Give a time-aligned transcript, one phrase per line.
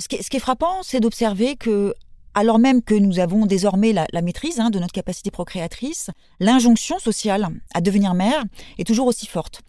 [0.00, 1.94] ce, qui est, frappant, c'est d'observer que,
[2.34, 6.10] alors même que nous avons désormais la, maîtrise hein, de notre capacité procréatrice,
[6.40, 8.44] l'injonction sociale à devenir mère
[8.78, 9.62] est toujours aussi forte.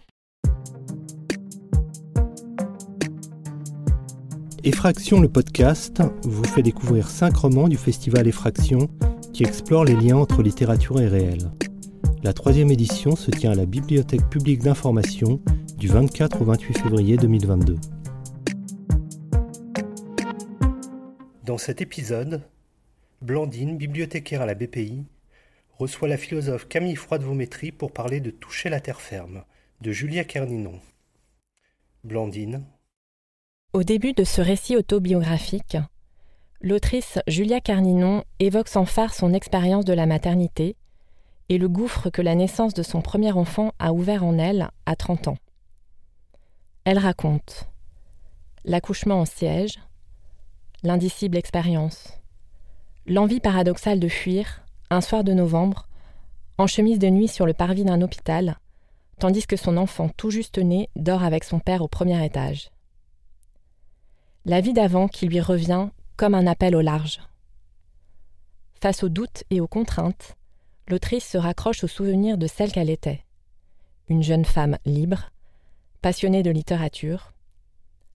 [4.63, 8.89] Effraction le podcast vous fait découvrir cinq romans du festival Effraction
[9.31, 11.51] qui explorent les liens entre littérature et réel.
[12.23, 15.39] La troisième édition se tient à la Bibliothèque publique d'information
[15.77, 17.75] du 24 au 28 février 2022.
[21.55, 22.41] Dans cet épisode,
[23.21, 25.05] Blandine, bibliothécaire à la BPI,
[25.79, 29.45] reçoit la philosophe Camille Froide-Vaumétry pour parler de Toucher la terre ferme
[29.79, 30.81] de Julia Kerninon.
[32.03, 32.65] Blandine.
[33.71, 35.77] Au début de ce récit autobiographique,
[36.59, 40.75] l'autrice Julia Carninon évoque sans phare son expérience de la maternité
[41.47, 44.97] et le gouffre que la naissance de son premier enfant a ouvert en elle à
[44.97, 45.37] 30 ans.
[46.83, 47.69] Elle raconte
[48.65, 49.79] l'accouchement en siège,
[50.85, 52.13] l'indicible expérience,
[53.07, 55.87] l'envie paradoxale de fuir, un soir de novembre,
[56.57, 58.59] en chemise de nuit sur le parvis d'un hôpital,
[59.19, 62.69] tandis que son enfant tout juste né dort avec son père au premier étage.
[64.45, 67.19] La vie d'avant qui lui revient comme un appel au large.
[68.79, 70.35] Face aux doutes et aux contraintes,
[70.87, 73.23] l'autrice se raccroche au souvenir de celle qu'elle était.
[74.07, 75.31] Une jeune femme libre,
[76.03, 77.33] passionnée de littérature,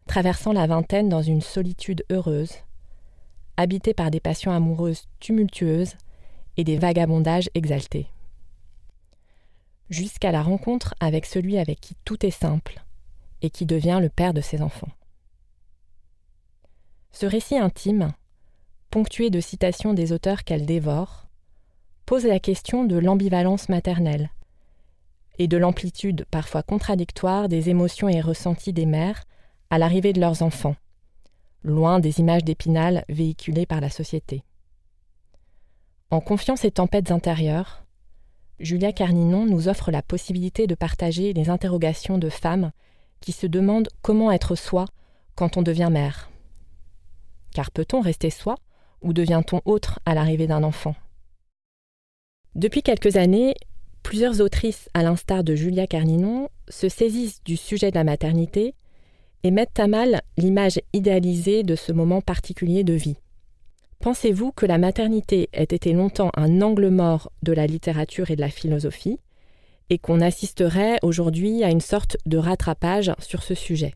[0.07, 2.55] traversant la vingtaine dans une solitude heureuse,
[3.57, 5.95] habitée par des passions amoureuses tumultueuses
[6.57, 8.09] et des vagabondages exaltés.
[9.89, 12.83] Jusqu'à la rencontre avec celui avec qui tout est simple
[13.43, 14.91] et qui devient le père de ses enfants.
[17.13, 18.13] Ce récit intime,
[18.91, 21.27] ponctué de citations des auteurs qu'elle dévore,
[22.07, 24.31] pose la question de l'ambivalence maternelle
[25.39, 29.25] et de l'amplitude parfois contradictoire des émotions et ressentis des mères
[29.71, 30.77] à l'arrivée de leurs enfants,
[31.63, 34.45] loin des images d'épinal véhiculées par la société.
[36.11, 37.85] En confiant ses tempêtes intérieures,
[38.59, 42.73] Julia Carninon nous offre la possibilité de partager les interrogations de femmes
[43.21, 44.87] qui se demandent comment être soi
[45.35, 46.31] quand on devient mère.
[47.55, 48.57] Car peut-on rester soi
[49.03, 50.95] ou devient-on autre à l'arrivée d'un enfant?
[52.55, 53.55] Depuis quelques années,
[54.03, 58.75] plusieurs autrices, à l'instar de Julia Carninon, se saisissent du sujet de la maternité
[59.43, 63.17] et mettent à mal l'image idéalisée de ce moment particulier de vie.
[64.01, 68.41] Pensez-vous que la maternité ait été longtemps un angle mort de la littérature et de
[68.41, 69.19] la philosophie,
[69.91, 73.95] et qu'on assisterait aujourd'hui à une sorte de rattrapage sur ce sujet?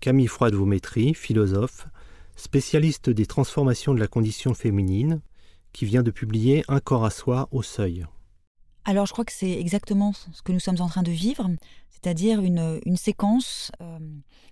[0.00, 1.86] Camille Froide-Vaumétry, philosophe,
[2.36, 5.20] spécialiste des transformations de la condition féminine,
[5.72, 8.04] qui vient de publier Un corps à soi au seuil.
[8.84, 11.48] Alors je crois que c'est exactement ce que nous sommes en train de vivre,
[11.90, 13.98] c'est-à-dire une, séquence euh,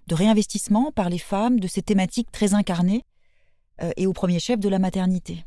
[0.06, 3.04] de réinvestissement par les femmes de ces thématiques très incarnées
[3.82, 5.44] euh, et au premier chef de la maternité.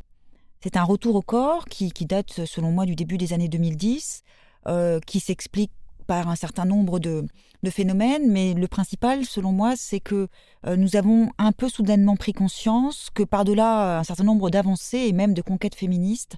[0.61, 4.23] C'est un retour au corps qui, date selon moi du début des années 2010,
[4.67, 5.71] euh, qui s'explique
[6.05, 7.25] par un certain nombre de,
[7.69, 10.27] phénomènes, mais le principal, selon moi, c'est que
[10.67, 15.33] nous avons un peu soudainement pris conscience que par-delà un certain nombre d'avancées et même
[15.33, 16.35] de conquêtes féministes,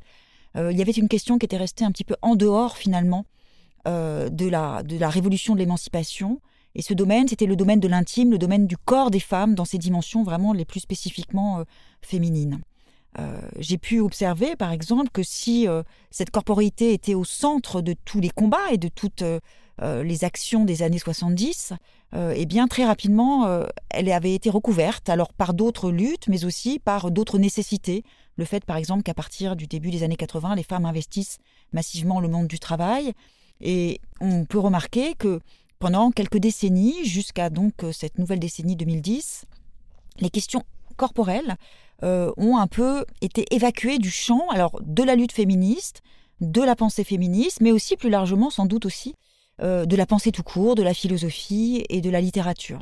[0.57, 3.25] il y avait une question qui était restée un petit peu en dehors finalement
[3.87, 6.41] euh, de, la, de la révolution de l'émancipation.
[6.73, 9.63] Et ce domaine, c'était le domaine de l'intime, le domaine du corps des femmes dans
[9.63, 11.63] ses dimensions vraiment les plus spécifiquement euh,
[12.01, 12.61] féminines.
[13.59, 15.67] j'ai pu observer, par exemple, que si
[16.11, 19.23] cette corporité était au centre de tous les combats et de toutes
[19.81, 21.73] les actions des années 70,
[22.13, 27.11] eh bien, très rapidement, elle avait été recouverte, alors par d'autres luttes, mais aussi par
[27.11, 28.03] d'autres nécessités,
[28.37, 31.37] le fait, par exemple, qu'à partir du début des années 80, les femmes investissent
[31.71, 33.13] massivement le monde du travail.
[33.61, 35.39] Et on peut remarquer que
[35.79, 39.45] pendant quelques décennies, jusqu'à donc euh, cette nouvelle décennie 2010,
[40.19, 40.63] les questions
[40.97, 41.55] corporelles
[42.03, 46.01] euh, ont un peu été évacuées du champ alors de la lutte féministe,
[46.41, 49.15] de la pensée féministe, mais aussi plus largement, sans doute aussi,
[49.61, 52.79] euh, de la pensée tout court, de la philosophie et de la littérature.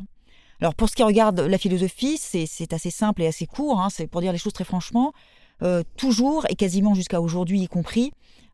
[0.60, 4.08] Alors pour ce qui regarde la philosophie, c'est assez simple et assez court, hein, c'est
[4.08, 5.14] pour dire les choses très franchement.
[5.62, 8.12] Euh, toujours et quasiment jusqu'à aujourd'hui y compris,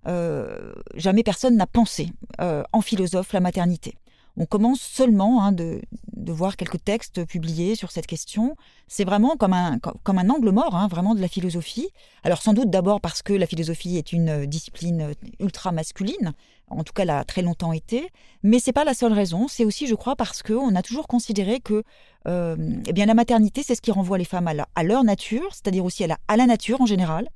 [0.08, 3.96] euh, jamais personne n'a pensé en philosophe la maternité.
[4.38, 5.82] On commence seulement hein, de,
[6.28, 8.56] voir quelques textes publiés sur cette question.
[8.88, 11.90] C'est vraiment comme un, comme un angle mort, hein, vraiment de la philosophie.
[12.24, 16.34] Alors sans doute d'abord parce que la philosophie est une discipline ultra masculine,
[16.70, 18.10] en tout cas l'a très longtemps été,
[18.44, 19.48] mais c'est pas la seule raison.
[19.48, 21.84] C'est aussi, je crois, parce qu'on a toujours considéré que
[22.28, 22.56] euh,
[22.88, 26.04] eh bien la maternité, c'est ce qui renvoie les femmes à, leur nature, c'est-à-dire aussi
[26.04, 27.30] à la, nature en général,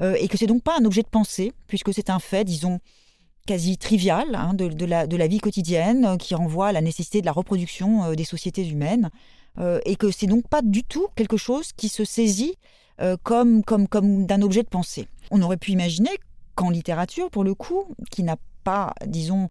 [0.00, 2.80] euh, et que c'est donc pas un objet de pensée, puisque c'est un fait, disons,
[3.46, 7.32] quasi trivial hein, de, la, vie quotidienne, euh, qui renvoie à la nécessité de la
[7.32, 9.10] reproduction des sociétés humaines.
[9.86, 12.56] et que c'est donc pas du tout quelque chose qui se saisit
[13.22, 15.06] comme, comme, comme d'un objet de pensée.
[15.30, 16.10] On aurait pu imaginer
[16.56, 19.48] qu'en littérature, pour le coup, qui n'a pas, disons,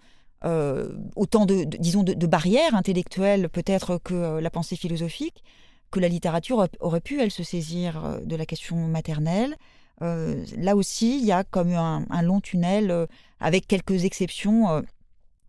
[1.16, 5.42] autant de, disons de, barrières intellectuelles peut-être que la pensée philosophique,
[5.90, 9.56] que la littérature aurait pu, elle, se saisir de la question maternelle,
[10.02, 13.06] euh, là aussi, il y a comme un, long tunnel euh,
[13.40, 14.82] avec quelques exceptions euh,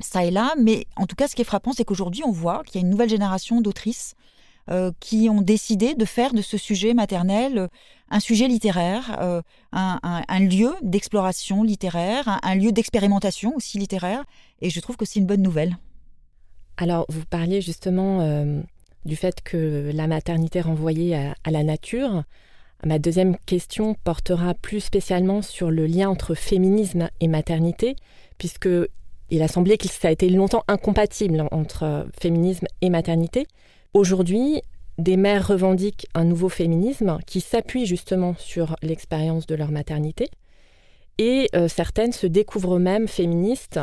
[0.01, 0.55] ça et là.
[0.61, 2.87] Mais en tout cas, ce qui est frappant, c'est qu'aujourd'hui, on voit qu'il y a
[2.87, 4.15] une nouvelle génération d'autrices
[5.01, 7.69] qui ont décidé de faire de ce sujet maternel
[8.11, 14.25] un sujet littéraire, un, lieu d'exploration littéraire, un, lieu d'expérimentation aussi littéraire.
[14.61, 15.77] Et je trouve que c'est une bonne nouvelle.
[16.77, 18.45] Alors, vous parliez justement
[19.05, 22.25] du fait que la maternité renvoyée à la nature.
[22.85, 27.97] Ma deuxième question portera plus spécialement sur le lien entre féminisme et maternité,
[28.37, 28.69] puisque
[29.31, 33.47] il a semblé que ça a été longtemps incompatible entre féminisme et maternité.
[33.95, 34.61] Aujourd'hui,
[34.99, 40.31] des mères revendiquent un nouveau féminisme qui s'appuie justement sur l'expérience de leur maternité,
[41.19, 43.79] et euh, certaines se découvrent même féministes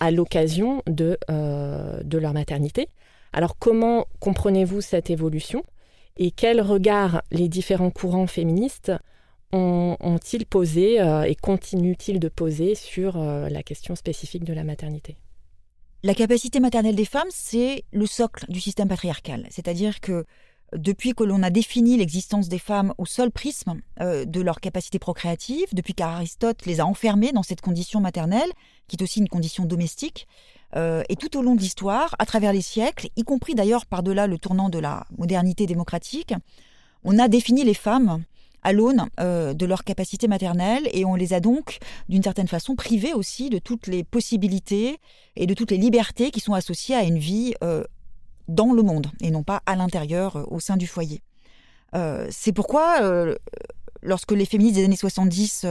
[0.00, 2.88] à l'occasion de, euh, de leur maternité.
[3.34, 5.62] Alors comment comprenez-vous cette évolution
[6.16, 8.92] et quel regard les différents courants féministes
[9.52, 15.16] ont-ils posé euh, et continuent-ils de poser sur la question spécifique de la maternité?
[16.02, 19.46] La capacité maternelle des femmes, c'est le socle du système patriarcal.
[19.50, 20.24] C'est-à-dire que
[20.74, 24.98] depuis que l'on a défini l'existence des femmes au seul prisme euh, de leur capacité
[24.98, 28.50] procréative, depuis qu'Aristote les a enfermées dans cette condition maternelle,
[28.86, 30.26] qui est aussi une condition domestique,
[30.74, 34.26] euh, et tout au long de l'histoire, à travers les siècles, y compris d'ailleurs par-delà
[34.26, 36.32] le tournant de la modernité démocratique,
[37.04, 38.22] on a défini les femmes
[38.62, 41.78] à l'aune euh, de leur capacité maternelle et on les a donc
[42.08, 44.98] d'une certaine façon privées aussi de toutes les possibilités
[45.36, 47.84] et de toutes les libertés qui sont associées à une vie euh,
[48.48, 51.22] dans le monde et non pas à l'intérieur au sein du foyer.
[52.30, 53.00] C'est pourquoi
[54.00, 55.66] lorsque les féministes des années 70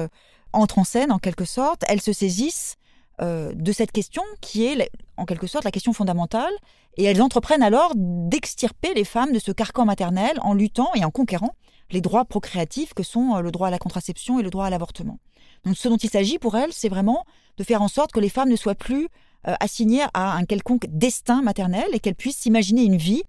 [0.52, 2.76] entrent en scène en quelque sorte, elles se saisissent
[3.22, 6.54] euh, de cette question qui est en quelque sorte la question fondamentale,
[6.96, 11.12] et elles entreprennent alors d'extirper les femmes de ce carcan maternel en luttant et en
[11.12, 11.54] conquérant
[11.92, 14.70] les droits procréatifs que sont euh, le droit à la contraception et le droit à
[14.70, 15.20] l'avortement.
[15.66, 17.26] Donc ce dont il s'agit pour elles, c'est vraiment
[17.58, 19.08] de faire en sorte que les femmes ne soient plus
[19.48, 23.24] euh, assignées à un quelconque destin maternel et qu'elles puissent s'imaginer une vie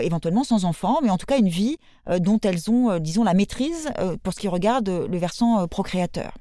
[0.00, 1.76] éventuellement sans enfants, mais en tout cas une vie
[2.20, 3.90] dont elles ont, disons, la maîtrise
[4.22, 6.34] pour ce qui regarde le versant procréateur.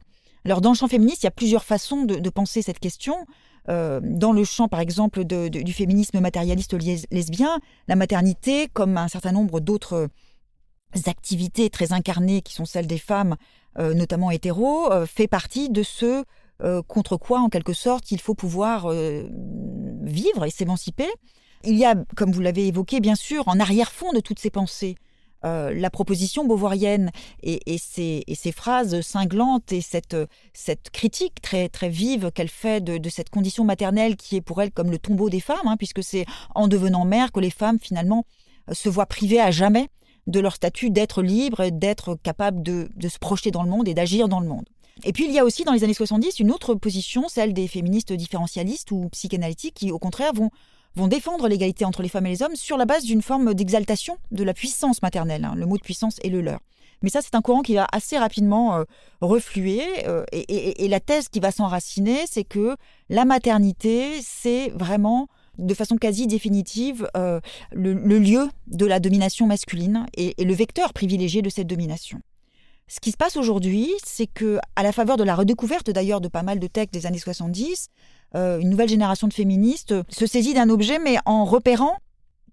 [0.46, 3.16] Alors, dans le champ féministe, il y a plusieurs façons de, penser cette question.
[3.70, 6.76] Euh, dans le champ, par exemple, du féminisme matérialiste
[7.12, 10.08] lesbien, la maternité, comme un certain nombre d'autres
[11.06, 13.36] activités très incarnées qui sont celles des femmes,
[13.80, 16.24] euh, notamment hétéros, euh, fait partie de ce
[16.88, 21.08] contre quoi, en quelque sorte, il faut pouvoir vivre et s'émanciper.
[21.64, 24.96] Il y a, comme vous l'avez évoqué, bien sûr, en arrière-fond de toutes ces pensées,
[25.44, 27.10] euh, la proposition beauvoirienne
[27.42, 28.24] et, ses,
[28.56, 30.16] phrases cinglantes et cette,
[30.92, 34.92] critique très, très vive qu'elle fait de, cette condition maternelle qui est pour elle comme
[34.92, 38.24] le tombeau des femmes, hein, puisque c'est en devenant mère que les femmes finalement
[38.70, 39.90] euh, se voient privées à jamais
[40.28, 44.28] de leur statut d'être libre, d'être capable de, se projeter dans le monde et d'agir
[44.28, 44.66] dans le monde.
[45.04, 47.68] Et puis il y a aussi dans les années 70 une autre position, celle des
[47.68, 50.52] féministes différentialistes ou psychanalytiques, qui au contraire vont
[50.96, 54.18] vont défendre l'égalité entre les femmes et les hommes sur la base d'une forme d'exaltation
[54.32, 55.46] de la puissance maternelle.
[55.46, 55.54] Hein.
[55.56, 56.60] Le mot de puissance est le leur.
[57.02, 58.84] Mais ça, c'est un courant qui va assez rapidement euh,
[59.22, 59.84] refluer.
[60.08, 62.76] Euh, et, la thèse qui va s'enraciner, c'est que
[63.10, 65.28] la maternité, c'est vraiment,
[65.58, 67.40] de façon quasi définitive, euh,
[67.72, 72.20] le, lieu de la domination masculine et, le vecteur privilégié de cette domination.
[72.88, 76.28] Ce qui se passe aujourd'hui, c'est que, à la faveur de la redécouverte d'ailleurs de
[76.28, 77.88] pas mal de textes des années 70,
[78.36, 81.98] euh, une nouvelle génération de féministes se saisit d'un objet, mais en repérant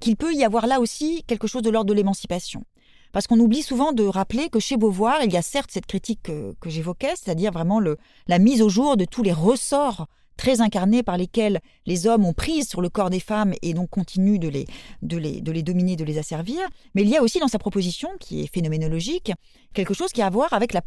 [0.00, 2.64] qu'il peut y avoir là aussi quelque chose de l'ordre de l'émancipation.
[3.12, 6.22] Parce qu'on oublie souvent de rappeler que chez Beauvoir, il y a certes cette critique
[6.22, 10.06] que, j'évoquais, c'est-à-dire vraiment la mise au jour de tous les ressorts
[10.38, 13.90] très incarnés par lesquels les hommes ont prise sur le corps des femmes et donc
[13.90, 14.66] continuent de les,
[15.02, 16.60] de les, de les dominer, de les asservir.
[16.94, 19.32] Mais il y a aussi dans sa proposition, qui est phénoménologique,
[19.74, 20.82] quelque chose qui a à voir avec la,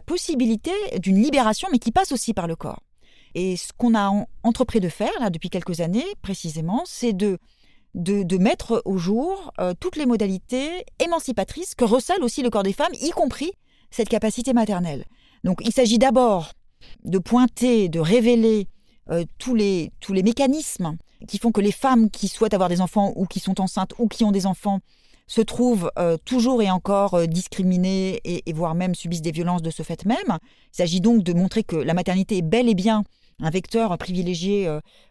[0.00, 2.82] possibilité d'une libération, mais qui passe aussi par le corps.
[3.34, 4.10] Et ce qu'on a
[4.42, 7.38] entrepris de faire là depuis quelques années, précisément, c'est de,
[7.94, 12.72] de, mettre au jour euh, toutes les modalités émancipatrices que recèle aussi le corps des
[12.72, 13.52] femmes, y compris
[13.90, 15.04] cette capacité maternelle.
[15.42, 16.52] Donc il s'agit d'abord
[17.04, 18.68] de pointer, de révéler
[19.12, 20.96] euh, tous, les, tous les mécanismes
[21.28, 24.08] qui font que les femmes qui souhaitent avoir des enfants ou qui sont enceintes ou
[24.08, 24.80] qui ont des enfants
[25.26, 29.82] se trouvent euh, toujours et encore discriminées et, voire même subissent des violences de ce
[29.82, 30.16] fait même.
[30.26, 33.04] Il s'agit donc de montrer que la maternité est bel et bien
[33.40, 34.68] un vecteur privilégié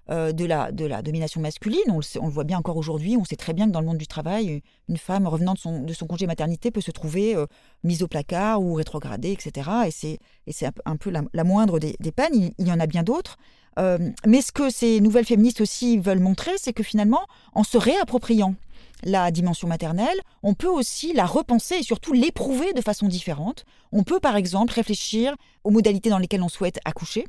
[0.10, 1.82] de, la, de la domination masculine.
[1.90, 3.18] On le, voit bien encore aujourd'hui.
[3.18, 5.82] On sait très bien que dans le monde du travail, une femme revenant de son,
[5.82, 7.36] de son congé maternité peut se trouver
[7.84, 9.70] mise au placard ou rétrogradée, etc.
[9.88, 12.54] Et c'est, et c'est un peu la, moindre des, peines.
[12.58, 13.38] il, y en a bien d'autres.
[13.78, 18.56] Mais ce que ces nouvelles féministes aussi veulent montrer, c'est que finalement, en se réappropriant
[19.04, 23.66] la dimension maternelle, on peut aussi la repenser et surtout l'éprouver de façon différente.
[23.92, 27.26] On peut par exemple réfléchir aux modalités dans lesquelles on souhaite accoucher.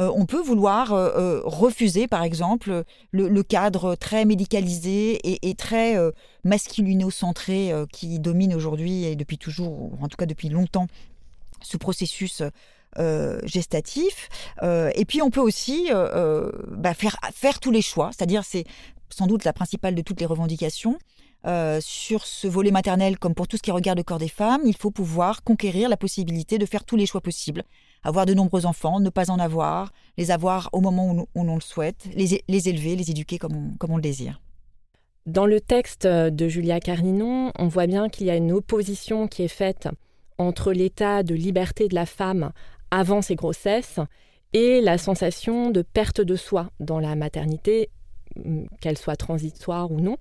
[0.00, 5.96] Euh, on peut vouloir euh, euh, refuser, par exemple, le, cadre très médicalisé et, très
[6.44, 10.86] masculino-centré qui domine aujourd'hui et depuis toujours, ou en tout cas depuis longtemps,
[11.62, 12.42] ce processus
[13.44, 14.28] gestatif.
[14.62, 15.90] et puis on peut aussi
[16.70, 18.64] bah, faire, faire tous les choix, c'est-à-dire c'est
[19.10, 20.98] sans doute la principale de toutes les revendications.
[21.46, 24.62] Euh, sur ce volet maternel, comme pour tout ce qui regarde le corps des femmes,
[24.64, 27.64] il faut pouvoir conquérir la possibilité de faire tous les choix possibles.
[28.02, 31.60] Avoir de nombreux enfants, ne pas en avoir, les avoir au moment où, l'on le
[31.60, 34.40] souhaite, les, élever, les éduquer comme on, le désire.
[35.26, 39.42] Dans le texte de Julia Carninon, on voit bien qu'il y a une opposition qui
[39.42, 39.88] est faite
[40.38, 42.52] entre l'état de liberté de la femme
[42.94, 43.98] avant ses grossesses
[44.52, 47.90] et la sensation de perte de soi dans la maternité,
[48.80, 50.16] qu'elle soit transitoire ou non.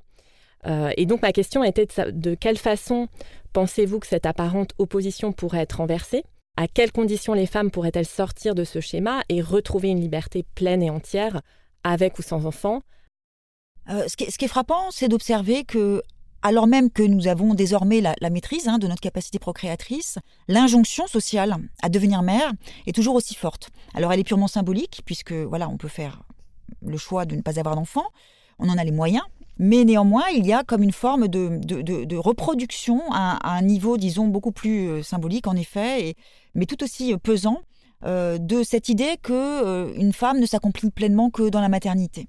[0.66, 3.10] Euh, et donc ma question était de, quelle façon
[3.54, 6.24] pensez-vous que cette apparente opposition pourrait être renversée?
[6.58, 10.82] À quelles conditions les femmes pourraient-elles sortir de ce schéma et retrouver une liberté pleine
[10.82, 11.42] et entière,
[11.84, 12.82] avec ou sans enfants
[13.90, 16.02] euh, ce, qui est, frappant, c'est d'observer que,
[16.44, 21.56] alors même que nous avons désormais la, maîtrise hein, de notre capacité procréatrice, l'injonction sociale
[21.82, 22.52] à devenir mère
[22.86, 23.70] est toujours aussi forte.
[23.94, 26.24] Alors elle est purement symbolique, puisque voilà, on peut faire
[26.86, 28.06] le choix de ne pas avoir d'enfant,
[28.60, 29.24] on en a les moyens,
[29.60, 34.52] mais néanmoins, il y a comme une forme de, reproduction à, un niveau, disons, beaucoup
[34.52, 36.16] plus euh, symbolique, en effet,
[36.56, 37.62] mais tout aussi euh, pesant,
[38.04, 42.28] euh, de cette idée qu'une femme ne s'accomplit pleinement que dans la maternité.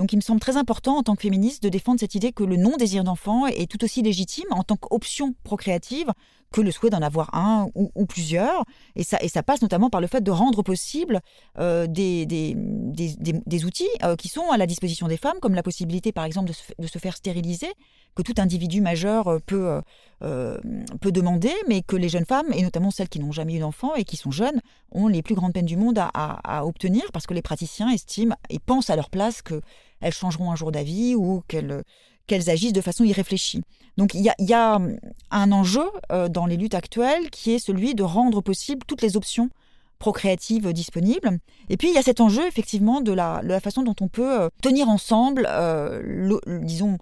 [0.00, 2.42] Donc il me semble très important en tant que féministe de défendre cette idée que
[2.42, 6.10] le non-désir d'enfant est tout aussi légitime en tant qu'option procréative
[6.50, 8.64] que le souhait d'en avoir un ou, plusieurs.
[8.96, 11.20] Et ça, et ça passe notamment par le fait de rendre possible
[11.58, 15.62] euh, des, des, des, outils euh, qui sont à la disposition des femmes, comme la
[15.62, 17.68] possibilité par exemple de se, faire stériliser,
[18.16, 19.80] que tout individu majeur euh, peut,
[20.20, 23.94] peut demander, mais que les jeunes femmes, et notamment celles qui n'ont jamais eu d'enfant
[23.94, 24.60] et qui sont jeunes,
[24.92, 28.58] ont les plus grandes peines du monde à obtenir parce que les praticiens estiment et
[28.58, 29.60] pensent à leur place que
[30.00, 31.82] elles changeront un jour d'avis ou qu'elles
[32.30, 33.62] qu'elles agissent de façon irréfléchie.
[33.96, 34.96] Donc il y a, hum,
[35.32, 39.16] un enjeu euh, dans les luttes actuelles qui est celui de rendre possible toutes les
[39.16, 39.50] options
[39.98, 41.38] procréatives disponibles.
[41.68, 44.48] Et puis il y a cet enjeu effectivement de la, façon dont on peut euh,
[44.62, 46.98] tenir ensemble, euh, disons,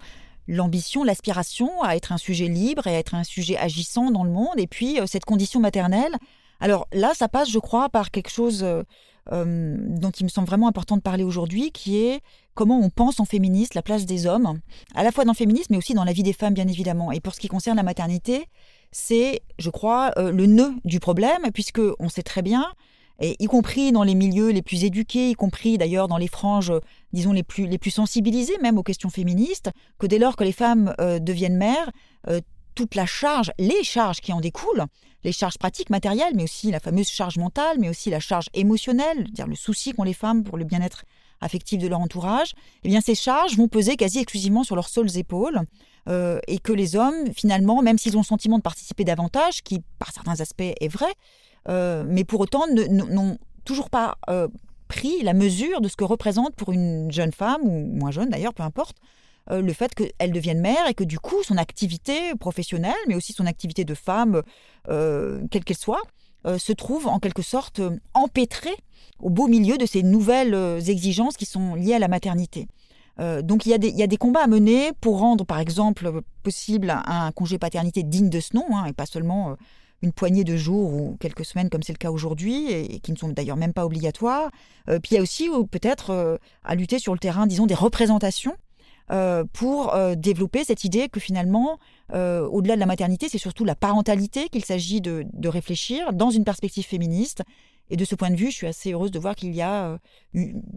[0.47, 4.31] l'ambition, l'aspiration à être un sujet libre et à être un sujet agissant dans le
[4.31, 6.15] monde, et puis cette condition maternelle.
[6.59, 8.65] Alors là, ça passe, je crois, par quelque chose
[9.31, 12.21] euh, dont il me semble vraiment important de parler aujourd'hui, qui est
[12.55, 14.59] comment on pense en féministe la place des hommes,
[14.95, 17.11] à la fois dans le féminisme, mais aussi dans la vie des femmes, bien évidemment.
[17.11, 18.47] Et pour ce qui concerne la maternité,
[18.91, 22.65] c'est, je crois, euh, le nœud du problème, puisque on sait très bien,
[23.21, 26.73] et y compris dans les milieux les plus éduqués, y compris d'ailleurs dans les franges,
[27.13, 30.53] disons, les plus, les plus sensibilisées même aux questions féministes, que dès lors que les
[30.53, 31.91] femmes euh, deviennent mères,
[32.79, 34.85] toute la charge, les charges qui en découlent,
[35.25, 39.25] les charges pratiques, matérielles, mais aussi la fameuse charge mentale, mais aussi la charge émotionnelle,
[39.31, 41.03] dire le souci qu'ont les femmes pour le bien-être
[41.41, 42.53] affectif de leur entourage,
[42.85, 45.59] eh bien ces charges vont peser quasi exclusivement sur leurs seules épaules
[46.07, 49.81] euh, et que les hommes, finalement, même s'ils ont le sentiment de participer davantage, qui
[49.99, 51.11] par certains aspects est vrai,
[51.67, 54.47] euh, mais pour autant n'ont toujours pas euh,
[54.87, 58.53] pris la mesure de ce que représente pour une jeune femme, ou moins jeune d'ailleurs,
[58.53, 58.95] peu importe,
[59.51, 63.33] euh, le fait qu'elle devienne mère et que du coup son activité professionnelle, mais aussi
[63.33, 64.43] son activité de femme,
[64.89, 66.03] euh, quelle qu'elle soit,
[66.45, 67.81] euh, se trouve en quelque sorte
[68.13, 68.75] empêtrée
[69.19, 70.55] au beau milieu de ces nouvelles
[70.87, 72.67] exigences qui sont liées à la maternité.
[73.43, 77.57] donc il y, a des, combats à mener pour rendre par exemple possible un, congé
[77.57, 79.57] paternité digne de ce nom, hein, et pas seulement
[80.01, 83.17] une poignée de jours ou quelques semaines comme c'est le cas aujourd'hui, et, qui ne
[83.17, 84.51] sont d'ailleurs même pas obligatoires.
[84.87, 88.55] puis il y a aussi peut-être à lutter sur le terrain, disons, des représentations
[89.11, 91.79] euh, pour euh, développer cette idée que finalement,
[92.13, 96.43] euh, au-delà de la maternité, c'est surtout la parentalité qu'il s'agit de, réfléchir dans une
[96.43, 97.41] perspective féministe.
[97.91, 99.97] Et de ce point de vue, je suis assez heureuse de voir qu'il y a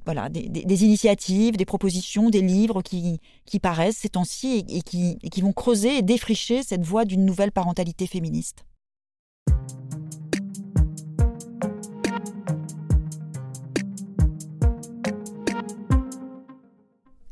[0.07, 5.29] voilà, des, initiatives, des propositions, des livres qui, qui paraissent ces temps-ci et, qui, et
[5.29, 8.65] qui vont creuser et défricher cette voie d'une nouvelle parentalité féministe.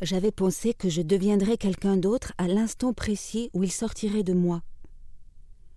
[0.02, 4.62] J'avais pensé que je deviendrais quelqu'un d'autre à l'instant précis où il sortirait de moi.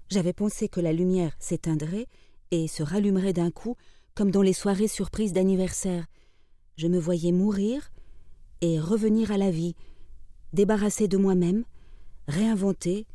[0.10, 2.08] J'avais pensé que la lumière s'éteindrait
[2.52, 3.76] et se rallumerait d'un coup,
[4.16, 6.06] comme dans les soirées surprises d'anniversaire,
[6.76, 7.92] Je me voyais mourir
[8.62, 9.76] et revenir à la vie,
[10.54, 11.66] débarrasser de moi-même,
[12.28, 13.06] réinventer,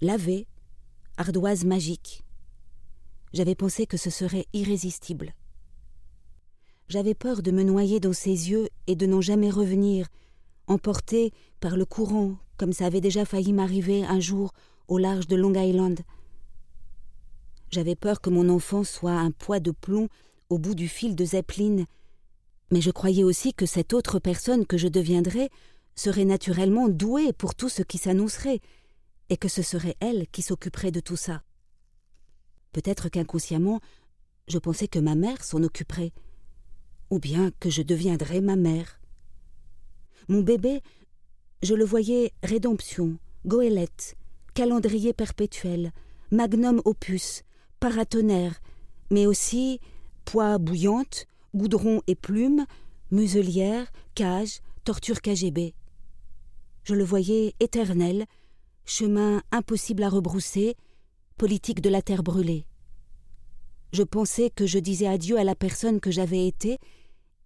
[0.00, 0.46] laver,
[1.16, 2.22] ardoise magique.
[3.32, 5.34] J'avais pensé que ce serait irrésistible.
[6.88, 10.08] J'avais peur de me noyer dans ses yeux et de n'en jamais revenir,
[10.68, 14.52] emporté par le courant, comme ça avait déjà failli m'arriver un jour
[14.86, 16.00] au large de Long Island.
[17.70, 20.08] J'avais peur que mon enfant soit un poids de plomb
[20.48, 21.84] au bout du fil de Zeppelin,
[22.70, 25.50] mais je croyais aussi que cette autre personne que je deviendrais
[25.94, 28.60] serait naturellement douée pour tout ce qui s'annoncerait,
[29.30, 31.42] et que ce serait elle qui s'occuperait de tout ça.
[32.72, 33.80] Peut-être qu'inconsciemment,
[34.46, 36.12] je pensais que ma mère s'en occuperait,
[37.10, 38.97] ou bien que je deviendrais ma mère.
[40.28, 40.82] Mon bébé,
[41.62, 44.16] je le voyais rédemption, goélette,
[44.54, 45.92] calendrier perpétuel,
[46.30, 47.44] magnum opus,
[47.80, 48.60] paratonnerre,
[49.10, 49.80] mais aussi
[50.26, 52.66] poids bouillante, goudron et plumes,
[53.10, 55.74] muselière, cage, torture KGB.
[56.84, 58.26] Je le voyais éternel,
[58.84, 60.76] chemin impossible à rebrousser,
[61.38, 62.66] politique de la terre brûlée.
[63.92, 66.78] Je pensais que je disais adieu à la personne que j'avais été,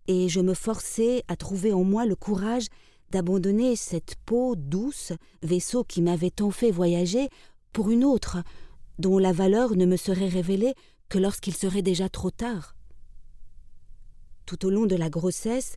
[0.09, 2.67] et je me forçais à trouver en moi le courage
[3.11, 7.29] d'abandonner cette peau douce, vaisseau qui m'avait tant fait voyager,
[7.73, 8.39] pour une autre,
[8.99, 10.75] dont la valeur ne me serait révélée
[11.09, 12.75] que lorsqu'il serait déjà trop tard.
[14.47, 15.77] Tout au long de la grossesse,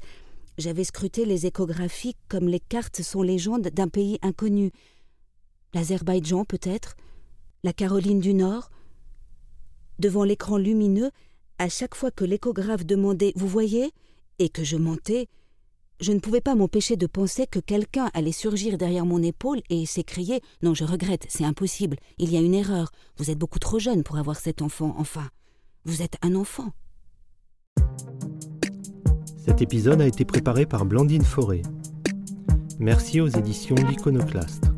[0.57, 4.71] j'avais scruté les échographies comme les cartes sont légendes d'un pays inconnu.
[5.73, 6.95] L'Azerbaïdjan peut-être,
[7.63, 8.69] la Caroline du Nord.
[9.99, 11.11] Devant l'écran lumineux,
[11.57, 13.91] à chaque fois que l'échographe demandait Vous voyez?
[14.39, 15.27] Et que je mentais,
[15.99, 19.85] je ne pouvais pas m'empêcher de penser que quelqu'un allait surgir derrière mon épaule et
[19.85, 23.79] s'écrier Non, je regrette, c'est impossible, il y a une erreur, vous êtes beaucoup trop
[23.79, 25.29] jeune pour avoir cet enfant, enfin.
[25.85, 26.71] Vous êtes un enfant.
[29.37, 31.61] Cet épisode a été préparé par Blandine Forêt.
[32.79, 34.71] Merci aux éditions L'Iconoclaste.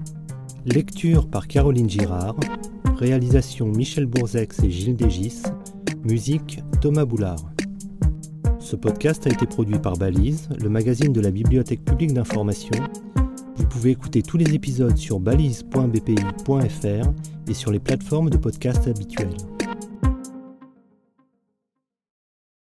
[0.65, 2.35] Lecture par Caroline Girard.
[2.97, 5.43] Réalisation Michel Bourzex et Gilles Dégis.
[6.03, 7.56] Musique Thomas Boulard.
[8.69, 12.75] Ce podcast a été produit par Balise, le magazine de la Bibliothèque publique d'information.
[13.55, 17.09] Vous pouvez écouter tous les épisodes sur balise.bpi.fr
[17.47, 19.37] et sur les plateformes de podcast habituelles.